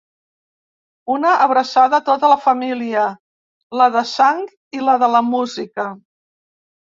[1.15, 3.03] Una abraçada a tota la família,
[3.81, 4.41] la de sang
[4.79, 5.87] i la de la música.